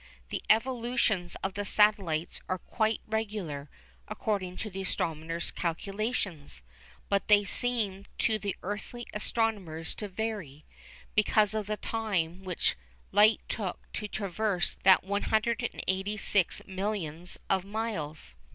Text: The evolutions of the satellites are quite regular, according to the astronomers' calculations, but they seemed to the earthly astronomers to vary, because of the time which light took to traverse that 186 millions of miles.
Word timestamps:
The 0.29 0.41
evolutions 0.49 1.35
of 1.43 1.53
the 1.53 1.63
satellites 1.63 2.41
are 2.49 2.57
quite 2.57 3.01
regular, 3.05 3.69
according 4.07 4.57
to 4.57 4.71
the 4.71 4.81
astronomers' 4.81 5.51
calculations, 5.51 6.63
but 7.07 7.27
they 7.27 7.43
seemed 7.43 8.07
to 8.17 8.39
the 8.39 8.55
earthly 8.63 9.05
astronomers 9.13 9.93
to 9.93 10.07
vary, 10.07 10.65
because 11.13 11.53
of 11.53 11.67
the 11.67 11.77
time 11.77 12.43
which 12.43 12.75
light 13.11 13.41
took 13.47 13.79
to 13.93 14.07
traverse 14.07 14.75
that 14.81 15.03
186 15.03 16.63
millions 16.65 17.37
of 17.47 17.63
miles. 17.63 18.35